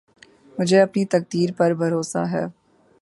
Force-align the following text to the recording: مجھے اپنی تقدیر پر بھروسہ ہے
مجھے 0.57 0.79
اپنی 0.81 1.03
تقدیر 1.05 1.49
پر 1.57 1.73
بھروسہ 1.73 2.23
ہے 2.31 2.45